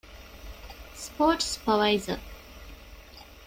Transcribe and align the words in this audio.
ސްޕޯޓްސް 1.03 1.49
ސްޕަރވައިޒަރ 1.55 2.19